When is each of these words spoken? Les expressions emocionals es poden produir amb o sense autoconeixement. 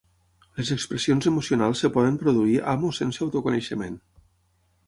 Les 0.59 0.71
expressions 0.75 1.27
emocionals 1.33 1.85
es 1.89 1.93
poden 1.99 2.19
produir 2.23 2.57
amb 2.75 2.89
o 2.91 2.91
sense 3.01 3.25
autoconeixement. 3.27 4.01